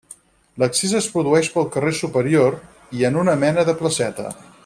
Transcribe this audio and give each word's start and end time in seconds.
L'accés 0.61 0.93
es 0.99 1.09
produeix 1.17 1.49
pel 1.57 1.67
carrer 1.75 1.93
superior, 1.99 2.57
i 3.01 3.07
en 3.11 3.23
una 3.25 3.37
mena 3.45 3.69
de 3.69 3.77
placeta. 3.83 4.35